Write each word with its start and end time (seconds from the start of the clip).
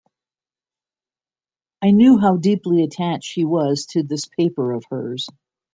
I 1.83 1.91
knew 1.91 2.17
how 2.17 2.37
deeply 2.37 2.81
attached 2.81 3.23
she 3.29 3.45
was 3.45 3.85
to 3.91 4.01
this 4.01 4.25
paper 4.25 4.71
of 4.71 4.83
hers. 4.89 5.27